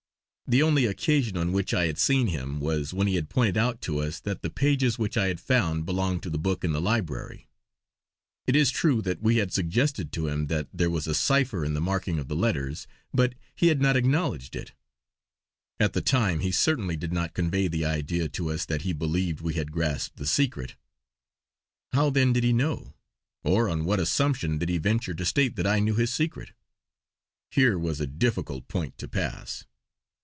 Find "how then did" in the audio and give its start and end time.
21.93-22.43